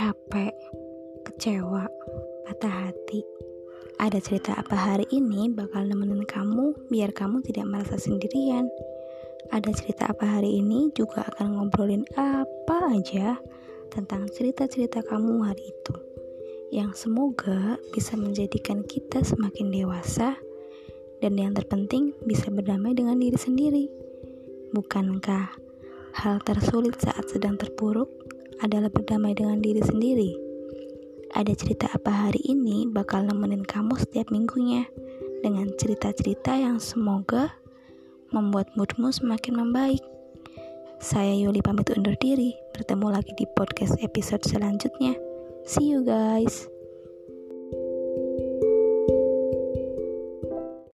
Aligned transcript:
capek, 0.00 0.56
kecewa, 1.28 1.84
patah 2.48 2.88
hati. 2.88 3.20
Ada 4.00 4.16
cerita 4.16 4.56
apa 4.56 4.72
hari 4.72 5.04
ini 5.12 5.52
bakal 5.52 5.84
nemenin 5.84 6.24
kamu 6.24 6.72
biar 6.88 7.12
kamu 7.12 7.44
tidak 7.44 7.68
merasa 7.68 8.00
sendirian. 8.00 8.64
Ada 9.52 9.76
cerita 9.76 10.08
apa 10.08 10.40
hari 10.40 10.56
ini 10.56 10.88
juga 10.96 11.28
akan 11.28 11.52
ngobrolin 11.52 12.08
apa 12.16 12.96
aja 12.96 13.36
tentang 13.92 14.24
cerita-cerita 14.32 15.04
kamu 15.04 15.44
hari 15.44 15.68
itu. 15.68 15.92
Yang 16.72 17.04
semoga 17.04 17.76
bisa 17.92 18.16
menjadikan 18.16 18.80
kita 18.80 19.20
semakin 19.20 19.68
dewasa 19.68 20.32
dan 21.20 21.36
yang 21.36 21.52
terpenting 21.52 22.16
bisa 22.24 22.48
berdamai 22.48 22.96
dengan 22.96 23.20
diri 23.20 23.36
sendiri. 23.36 23.84
Bukankah 24.72 25.52
hal 26.24 26.40
tersulit 26.40 26.96
saat 26.96 27.28
sedang 27.28 27.60
terpuruk 27.60 28.29
adalah 28.60 28.88
berdamai 28.92 29.36
dengan 29.36 29.60
diri 29.60 29.80
sendiri. 29.80 30.30
Ada 31.36 31.54
cerita 31.54 31.86
apa 31.92 32.10
hari 32.28 32.42
ini 32.44 32.90
bakal 32.90 33.24
nemenin 33.24 33.62
kamu 33.62 33.96
setiap 33.96 34.28
minggunya 34.34 34.84
dengan 35.40 35.70
cerita-cerita 35.78 36.58
yang 36.58 36.82
semoga 36.82 37.54
membuat 38.34 38.72
moodmu 38.74 39.10
semakin 39.10 39.62
membaik. 39.62 40.02
Saya 41.00 41.32
Yuli 41.32 41.64
pamit 41.64 41.88
undur 41.96 42.12
diri, 42.20 42.52
bertemu 42.76 43.06
lagi 43.08 43.32
di 43.38 43.48
podcast 43.56 43.96
episode 44.04 44.44
selanjutnya. 44.44 45.16
See 45.64 45.88
you 45.88 46.04
guys. 46.04 46.79